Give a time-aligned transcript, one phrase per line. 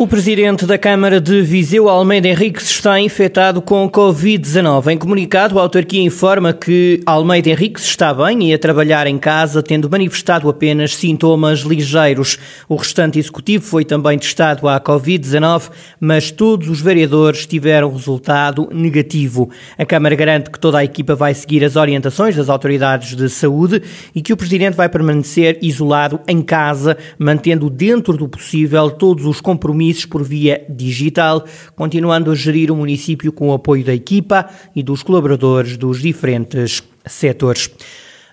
[0.00, 4.92] O presidente da Câmara de Viseu, Almeida Henriques, está infectado com Covid-19.
[4.92, 9.62] Em comunicado, a autarquia informa que Almeida Henriques está bem e a trabalhar em casa,
[9.62, 12.38] tendo manifestado apenas sintomas ligeiros.
[12.66, 15.68] O restante executivo foi também testado à Covid-19,
[16.00, 19.50] mas todos os vereadores tiveram resultado negativo.
[19.76, 23.82] A Câmara garante que toda a equipa vai seguir as orientações das autoridades de saúde
[24.14, 29.42] e que o presidente vai permanecer isolado em casa, mantendo dentro do possível todos os
[29.42, 31.44] compromissos compromissos por via digital,
[31.74, 36.82] continuando a gerir o município com o apoio da equipa e dos colaboradores dos diferentes
[37.06, 37.70] setores.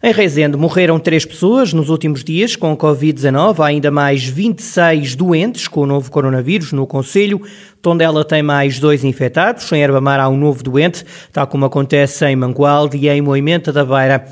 [0.02, 3.60] Em Rezende morreram três pessoas nos últimos dias com Covid-19.
[3.60, 7.42] Há ainda mais 26 doentes com o novo coronavírus no Conselho.
[7.82, 9.72] Tondela tem mais dois infectados.
[9.72, 13.84] Em Herbamar há um novo doente, tal como acontece em Mangualde e em Moimenta da
[13.84, 14.26] Beira.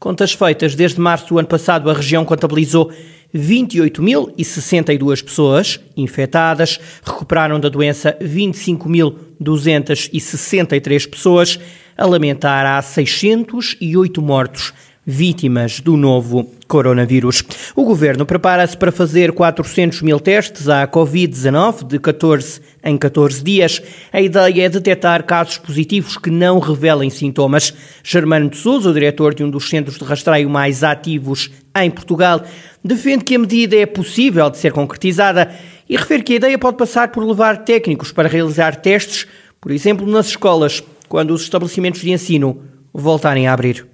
[0.00, 2.90] Contas feitas desde março do ano passado, a região contabilizou
[3.34, 11.58] 28.062 pessoas infectadas, recuperaram da doença 25.263 pessoas,
[11.96, 14.72] a lamentar há 608 mortos
[15.04, 17.42] vítimas do novo coronavírus.
[17.74, 23.82] O governo prepara-se para fazer 400 mil testes à Covid-19 de 14 em 14 dias.
[24.12, 27.74] A ideia é detectar casos positivos que não revelem sintomas.
[28.02, 32.42] Germano de Souza, o diretor de um dos centros de rastreio mais ativos em Portugal,
[32.84, 35.50] defende que a medida é possível de ser concretizada
[35.88, 39.26] e refere que a ideia pode passar por levar técnicos para realizar testes,
[39.60, 43.86] por exemplo, nas escolas, quando os estabelecimentos de ensino voltarem a abrir.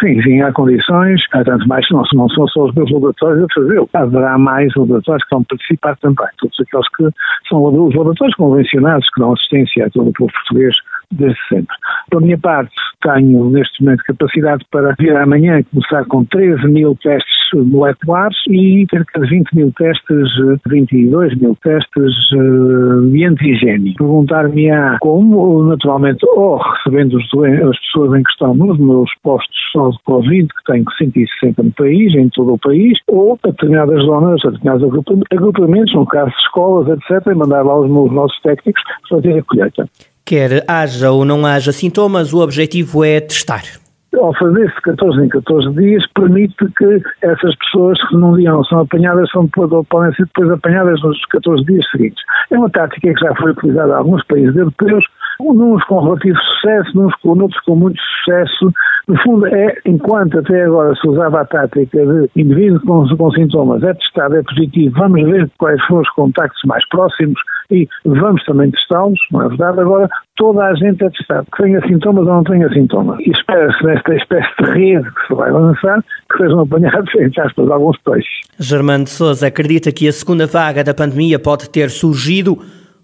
[0.00, 3.88] Sim, sim, há condições, tanto mais não, não são só os meus laboratórios a fazê-lo.
[3.92, 6.26] Haverá mais laboratórios que vão participar também.
[6.38, 7.08] Todos aqueles que
[7.48, 10.74] são os laboratórios convencionados que dão assistência a todo o povo português
[11.12, 11.76] desde sempre.
[12.08, 17.43] Pela minha parte, tenho neste momento capacidade para vir amanhã começar com 13 mil testes
[17.56, 20.28] moleculares e cerca de 20 mil testes,
[20.66, 23.94] 22 mil testes uh, de antigênio.
[23.96, 30.48] Perguntar-me-á como, naturalmente, ou recebendo as pessoas em questão nos meus postos só de Covid,
[30.48, 35.16] que tenho 160 no país, em todo o país, ou a determinadas zonas, a determinados
[35.32, 39.42] agrupamentos, no caso de escolas, etc., e mandar lá os meus nossos técnicos fazer a
[39.42, 39.88] colheita.
[40.24, 43.83] Quer haja ou não haja sintomas, o objetivo é testar
[44.20, 48.80] ao fazer-se 14 em 14 dias, permite que essas pessoas que num dia não são
[48.80, 52.22] apanhadas são depois, podem ser depois apanhadas nos 14 dias seguintes.
[52.50, 55.04] É uma tática que já foi utilizada em alguns países europeus,
[55.40, 58.72] uns com relativo sucesso, uns com outros com muito sucesso.
[59.08, 63.82] No fundo, é, enquanto até agora se usava a tática de indivíduo com, com sintomas
[63.82, 67.38] é testado, é positivo, vamos ver quais foram os contactos mais próximos
[67.70, 69.80] e vamos também testá-los, não é verdade?
[69.80, 73.18] Agora, toda a gente é testada, que tenha sintomas ou não tenha sintomas.
[73.20, 77.70] E espera-se nesta espécie de rede que se vai lançar, que sejam apanhados, entre aspas,
[77.70, 78.40] alguns peixes.
[78.58, 82.58] Germano de Souza acredita que a segunda vaga da pandemia pode ter surgido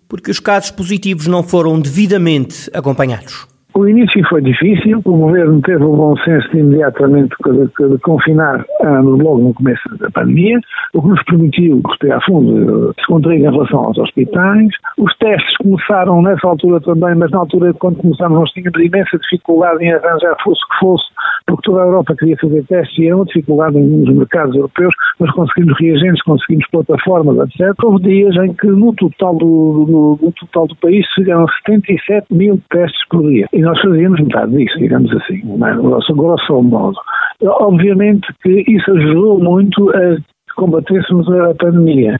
[0.09, 3.50] porque os casos positivos não foram devidamente acompanhados.
[3.73, 8.65] O início foi difícil, o governo teve o bom senso de imediatamente de, de confinar
[8.83, 10.59] logo no começo da pandemia,
[10.93, 14.69] o que nos permitiu respirar fundo, se contrair em relação aos hospitais.
[14.99, 19.85] Os testes começaram nessa altura também, mas na altura quando começámos nós tínhamos imensa dificuldade
[19.85, 21.05] em arranjar fosse que fosse,
[21.47, 25.31] porque toda a Europa queria fazer testes e era uma dificuldade nos mercados europeus, mas
[25.31, 27.73] conseguimos reagentes, conseguimos plataformas, etc.
[27.85, 32.61] Houve dias em que no total do, no, no total do país se 77 mil
[32.69, 35.43] testes por dia e nós fazíamos metade disso, digamos assim,
[35.83, 36.97] grosso, grosso modo.
[37.43, 40.17] Obviamente que isso ajudou muito a
[40.57, 42.19] combatêssemos a pandemia.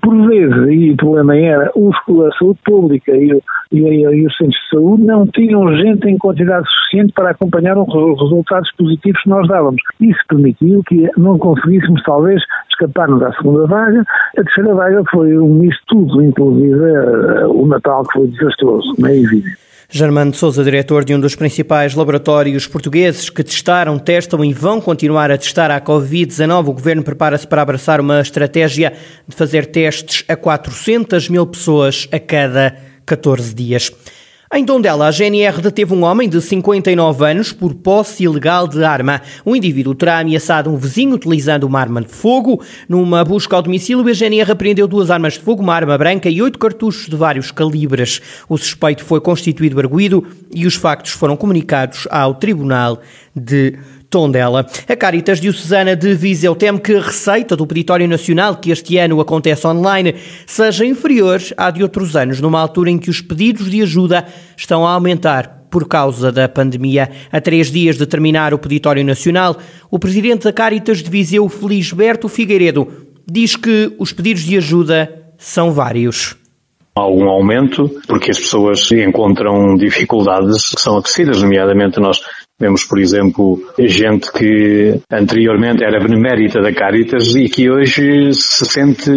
[0.00, 3.38] Por vezes, e o problema era, os, a saúde pública e,
[3.72, 8.20] e, e, os centros de saúde não tinham gente em quantidade suficiente para acompanhar os
[8.20, 9.82] resultados positivos que nós dávamos.
[10.00, 14.04] Isso permitiu que não conseguíssemos, talvez, escapar-nos à segunda vaga.
[14.38, 19.08] A terceira vaga foi um misto tudo, inclusive uh, o Natal, que foi desastroso, não
[19.08, 19.64] é evidente.
[19.96, 24.80] Germano de Souza, diretor de um dos principais laboratórios portugueses que testaram, testam e vão
[24.80, 28.92] continuar a testar a Covid-19, o governo prepara-se para abraçar uma estratégia
[29.28, 32.76] de fazer testes a 400 mil pessoas a cada
[33.06, 33.92] 14 dias.
[34.56, 39.20] Em Tondela, a GNR deteve um homem de 59 anos por posse ilegal de arma.
[39.44, 42.62] O indivíduo terá ameaçado um vizinho utilizando uma arma de fogo.
[42.88, 46.40] Numa busca ao domicílio, a GNR apreendeu duas armas de fogo, uma arma branca e
[46.40, 48.22] oito cartuchos de vários calibres.
[48.48, 50.24] O suspeito foi constituído arguído
[50.54, 53.00] e os factos foram comunicados ao Tribunal
[53.34, 53.76] de
[54.14, 54.64] Tondela.
[54.88, 59.20] A Caritas Diocesana de Viseu teme que a receita do Peditório Nacional, que este ano
[59.20, 60.14] acontece online,
[60.46, 64.24] seja inferior à de outros anos, numa altura em que os pedidos de ajuda
[64.56, 67.10] estão a aumentar por causa da pandemia.
[67.32, 69.56] A três dias de terminar o peditório nacional,
[69.90, 72.86] o presidente da Caritas de Viseu, Felisberto Figueiredo,
[73.28, 76.36] diz que os pedidos de ajuda são vários
[76.96, 82.20] algum aumento, porque as pessoas encontram dificuldades que são acrescidas, nomeadamente nós
[82.60, 89.10] Vemos, por exemplo, gente que anteriormente era benemérita da Caritas e que hoje se sente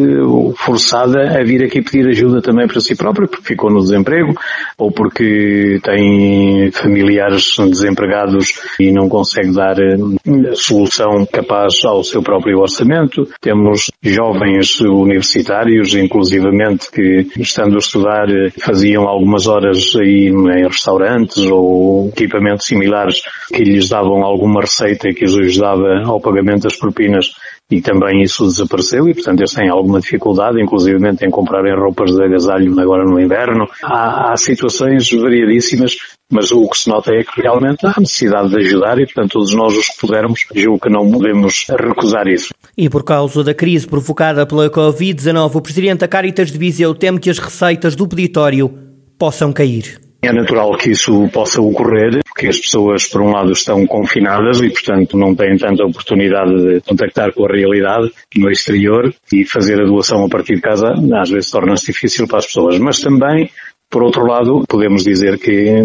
[0.56, 4.34] forçada a vir aqui pedir ajuda também para si própria, porque ficou no desemprego
[4.76, 12.58] ou porque tem familiares desempregados e não consegue dar eh, solução capaz ao seu próprio
[12.60, 13.30] orçamento.
[13.40, 18.28] Temos jovens universitários, inclusivamente, que estando a estudar
[18.60, 25.26] faziam algumas horas aí em restaurantes ou equipamentos similares que lhes davam alguma receita que
[25.26, 27.32] os ajudava ao pagamento das propinas
[27.70, 32.24] e também isso desapareceu e, portanto, eles têm alguma dificuldade, inclusivamente em comprarem roupas de
[32.24, 33.68] agasalho agora no inverno.
[33.84, 35.98] Há, há situações variadíssimas,
[36.32, 39.54] mas o que se nota é que realmente há necessidade de ajudar e, portanto, todos
[39.54, 42.54] nós os que pudermos, julgo que não podemos recusar isso.
[42.78, 47.20] E por causa da crise provocada pela Covid-19, o Presidente da Caritas de Viseu teme
[47.20, 48.72] que as receitas do peditório
[49.20, 50.00] possam cair.
[50.22, 54.70] É natural que isso possa ocorrer, porque as pessoas, por um lado, estão confinadas e,
[54.70, 59.86] portanto, não têm tanta oportunidade de contactar com a realidade no exterior e fazer a
[59.86, 62.78] doação a partir de casa, às vezes torna-se difícil para as pessoas.
[62.78, 63.50] Mas também
[63.90, 65.82] por outro lado, podemos dizer que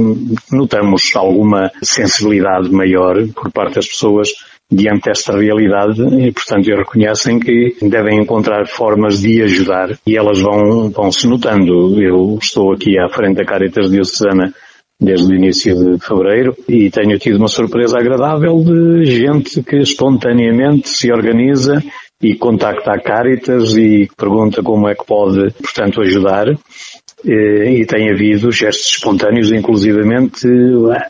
[0.51, 4.29] notamos alguma sensibilidade maior por parte das pessoas
[4.71, 10.91] diante desta realidade e, portanto, reconhecem que devem encontrar formas de ajudar e elas vão,
[10.91, 12.03] vão se notando.
[12.03, 14.53] Eu estou aqui à frente da Caritas Diocesana
[15.03, 20.89] desde o início de fevereiro e tenho tido uma surpresa agradável de gente que espontaneamente
[20.89, 21.83] se organiza
[22.23, 26.47] e contacta a Caritas e pergunta como é que pode, portanto, ajudar.
[27.25, 30.49] Eh, e tem havido gestos espontâneos, inclusivamente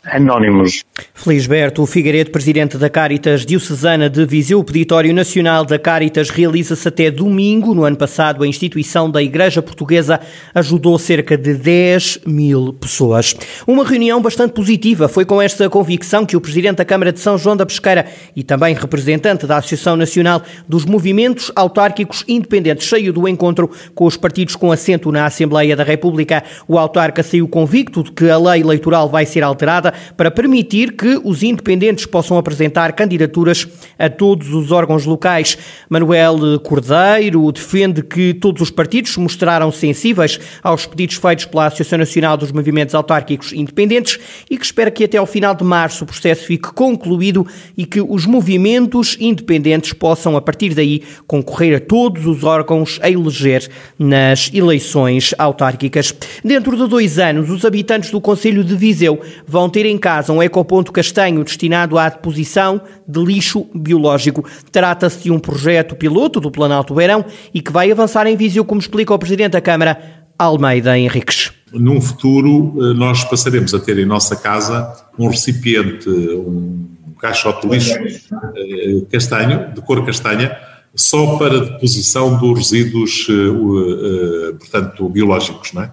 [0.05, 0.85] anónimos.
[1.15, 7.11] Felisberto Figueiredo, presidente da Caritas Diocesana de Viseu, o peditório nacional da Caritas realiza-se até
[7.11, 7.75] domingo.
[7.75, 10.21] No ano passado, a instituição da Igreja Portuguesa
[10.55, 13.35] ajudou cerca de 10 mil pessoas.
[13.67, 15.09] Uma reunião bastante positiva.
[15.09, 18.05] Foi com esta convicção que o presidente da Câmara de São João da Pesqueira
[18.37, 24.17] e também representante da Associação Nacional dos Movimentos Autárquicos Independentes saiu do encontro com os
[24.17, 28.37] partidos com assento na Assembleia da República República, o autarca saiu convicto de que a
[28.37, 34.53] lei eleitoral vai ser alterada para permitir que os independentes possam apresentar candidaturas a todos
[34.53, 35.57] os órgãos locais.
[35.89, 42.37] Manuel Cordeiro defende que todos os partidos mostraram sensíveis aos pedidos feitos pela Associação Nacional
[42.37, 44.19] dos Movimentos Autárquicos Independentes
[44.51, 47.47] e que espera que até ao final de março o processo fique concluído
[47.77, 53.09] e que os movimentos independentes possam, a partir daí, concorrer a todos os órgãos a
[53.09, 56.15] eleger nas eleições autárquicas públicas.
[56.43, 60.43] Dentro de dois anos, os habitantes do Conselho de Viseu vão ter em casa um
[60.43, 64.49] ecoponto castanho destinado à deposição de lixo biológico.
[64.71, 68.81] Trata-se de um projeto piloto do Planalto Beirão e que vai avançar em Viseu, como
[68.81, 70.01] explica o Presidente da Câmara,
[70.39, 71.53] Almeida Henriques.
[71.73, 76.87] Num futuro, eh, nós passaremos a ter em nossa casa um recipiente, um
[77.19, 80.57] caixote de lixo eh, castanho, de cor castanha,
[80.95, 85.93] só para deposição dos resíduos, eh, eh, portanto, biológicos, não é?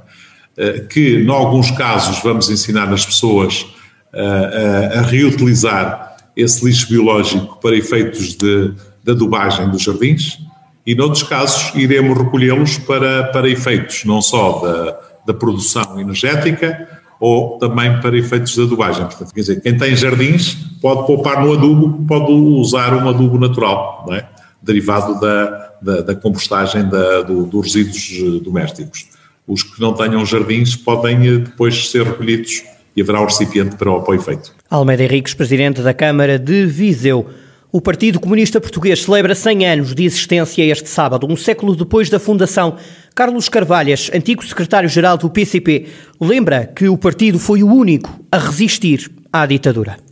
[0.57, 3.65] Eh, que, em alguns casos, vamos ensinar as pessoas
[4.11, 10.39] a, reutilizar esse lixo biológico para efeitos de, de adubagem dos jardins
[10.85, 17.57] e, noutros casos, iremos recolhê-los para, para efeitos não só da, da produção energética, ou
[17.59, 19.05] também para efeitos de adubagem.
[19.05, 24.05] Portanto, quer dizer, quem tem jardins pode poupar no adubo, pode usar um adubo natural,
[24.07, 24.27] não é?
[24.69, 29.07] Derivado da, da, da compostagem da, do, dos resíduos domésticos.
[29.47, 32.63] Os que não tenham jardins podem eh, depois ser recolhidos
[32.95, 34.53] e haverá o recipiente para o apoio feito.
[34.69, 37.27] Almeida Henriques, presidente da Câmara de Viseu.
[37.71, 42.19] O Partido Comunista Português celebra 100 anos de existência este sábado, um século depois da
[42.19, 42.77] fundação.
[43.15, 45.87] Carlos Carvalhas, antigo secretário-geral do PCP,
[46.19, 50.08] lembra que o partido foi o único a resistir à ditadura.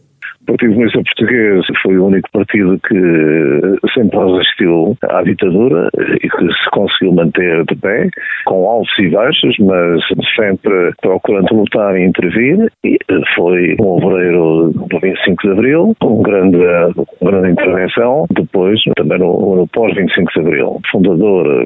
[0.48, 5.90] O Partido Comunista Português foi o único partido que sempre resistiu à ditadura
[6.24, 8.10] e que se conseguiu manter de pé,
[8.46, 10.02] com altos e baixos, mas
[10.38, 12.72] sempre procurando lutar e intervir.
[12.86, 12.98] E
[13.36, 16.58] foi um obreiro do 25 de Abril, com grande,
[17.22, 20.80] grande intervenção, depois também no, no pós-25 de Abril.
[20.90, 21.66] Fundador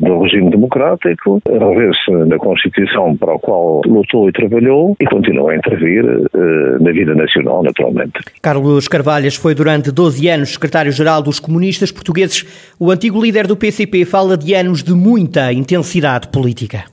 [0.00, 5.56] do regime democrático, revê-se na Constituição para a qual lutou e trabalhou e continua a
[5.56, 8.21] intervir uh, na vida nacional, naturalmente.
[8.40, 12.44] Carlos Carvalhas foi durante 12 anos secretário-geral dos comunistas portugueses.
[12.78, 16.84] O antigo líder do PCP fala de anos de muita intensidade política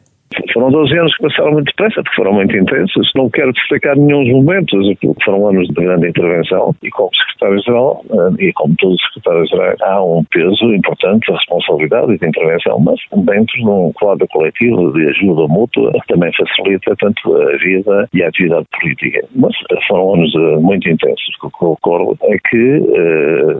[0.53, 3.11] Foram 12 anos que passaram muito depressa, porque foram muito intensos.
[3.15, 8.03] Não quero destacar nenhum dos momentos, porque foram anos de grande intervenção e como secretário-geral,
[8.11, 12.79] eh, e como todos os secretários-gerais, há um peso importante de responsabilidade e de intervenção,
[12.79, 18.09] mas dentro de um quadro coletivo de ajuda mútua que também facilita tanto a vida
[18.13, 19.25] e a atividade política.
[19.35, 19.55] Mas
[19.87, 21.35] foram anos eh, muito intensos.
[21.43, 22.81] O que ocorre é que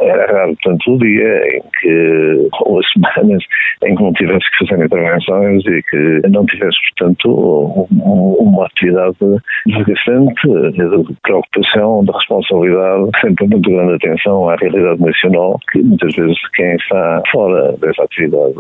[0.01, 3.43] era raro tanto o dia em que, ou as semanas,
[3.84, 9.17] em que não tivesse que fazer intervenções e que não tivesse, portanto, uma atividade
[9.65, 16.38] desgastante, de preocupação, de responsabilidade, sempre muito grande atenção à realidade nacional, que muitas vezes
[16.55, 18.55] quem está fora dessa atividade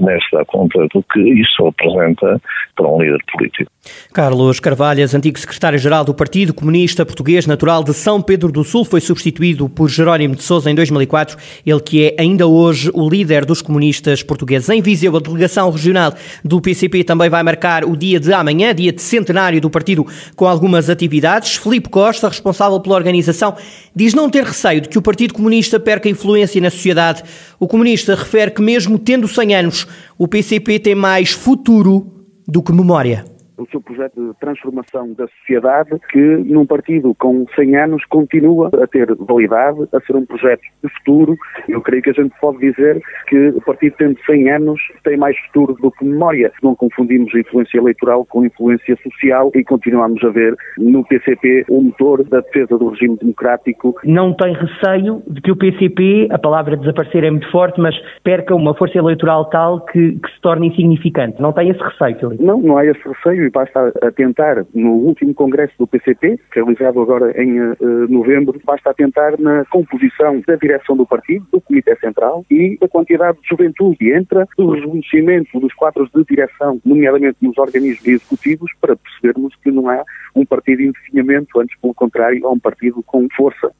[0.00, 2.40] nem se dá conta do que isso representa
[2.76, 3.70] para um líder político.
[4.14, 9.00] Carlos Carvalhas, antigo secretário-geral do Partido Comunista Português, natural de São Pedro do Sul, foi
[9.00, 13.60] substituído por Jerónimo de Sousa em 2004, ele que é ainda hoje o líder dos
[13.60, 14.68] comunistas portugueses.
[14.68, 16.12] Em Viseu, a delegação regional
[16.44, 17.51] do PCP também vai marcar
[17.86, 20.06] o dia de amanhã, dia de centenário do partido,
[20.36, 21.56] com algumas atividades.
[21.56, 23.56] Felipe Costa, responsável pela organização,
[23.94, 27.22] diz não ter receio de que o Partido Comunista perca influência na sociedade.
[27.58, 29.86] O comunista refere que mesmo tendo 100 anos,
[30.18, 32.06] o PCP tem mais futuro
[32.46, 33.24] do que memória
[33.62, 38.86] o seu projeto de transformação da sociedade, que num partido com 100 anos continua a
[38.86, 41.36] ter validade, a ser um projeto de futuro.
[41.68, 45.36] Eu creio que a gente pode dizer que o partido tendo 100 anos tem mais
[45.46, 46.52] futuro do que memória.
[46.62, 51.82] Não confundimos a influência eleitoral com influência social e continuamos a ver no PCP o
[51.82, 53.94] motor da defesa do regime democrático.
[54.04, 58.54] Não tem receio de que o PCP, a palavra desaparecer é muito forte, mas perca
[58.54, 61.40] uma força eleitoral tal que, que se torne insignificante.
[61.40, 62.42] Não tem esse receio, Filipe?
[62.42, 67.60] Não, não há esse receio basta atentar no último congresso do PCP, realizado agora em
[67.60, 67.76] uh,
[68.08, 73.38] novembro, basta atentar na composição da direção do partido, do Comitê Central e da quantidade
[73.40, 79.54] de juventude entra, do reconhecimento dos quadros de direção, nomeadamente nos organismos executivos, para percebermos
[79.56, 80.02] que não há
[80.34, 83.72] um partido em definhamento, antes pelo contrário, há um partido com força.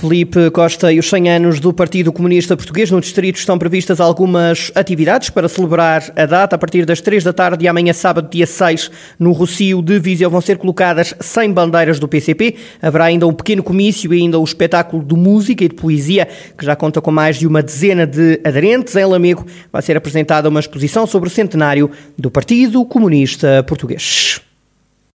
[0.00, 2.90] Felipe Costa e os 100 anos do Partido Comunista Português.
[2.90, 6.56] No distrito estão previstas algumas atividades para celebrar a data.
[6.56, 10.30] A partir das 3 da tarde de amanhã, sábado, dia 6, no Rocio de Viseu,
[10.30, 12.56] vão ser colocadas 100 bandeiras do PCP.
[12.80, 16.26] Haverá ainda um pequeno comício e ainda o um espetáculo de música e de poesia,
[16.56, 18.96] que já conta com mais de uma dezena de aderentes.
[18.96, 24.40] Em Lamego vai ser apresentada uma exposição sobre o centenário do Partido Comunista Português.